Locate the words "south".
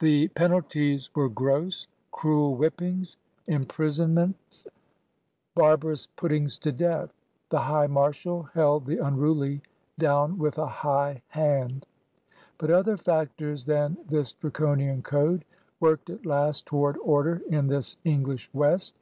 4.74-4.74